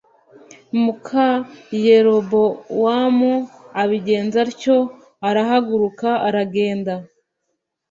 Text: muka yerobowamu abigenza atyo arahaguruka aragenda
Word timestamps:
muka 0.83 1.27
yerobowamu 1.85 3.33
abigenza 3.81 4.37
atyo 4.47 4.77
arahaguruka 5.27 6.09
aragenda 6.27 6.93